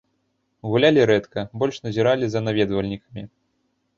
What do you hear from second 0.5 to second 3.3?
Гулялі рэдка, больш назіралі за наведвальнікамі.